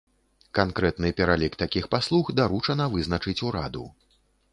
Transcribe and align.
Канкрэтны 0.59 1.11
пералік 1.19 1.57
такіх 1.63 1.85
паслуг 1.93 2.31
даручана 2.39 2.87
вызначыць 2.95 3.37
ураду. 3.49 3.85